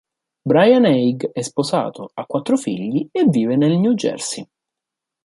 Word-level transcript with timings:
Brian 0.43 0.85
Haig 0.87 1.31
è 1.31 1.43
sposato, 1.43 2.09
ha 2.15 2.25
quattro 2.25 2.57
figli 2.57 3.07
e 3.11 3.25
vive 3.29 3.55
nel 3.55 3.77
New 3.77 3.93
Jersey. 3.93 4.49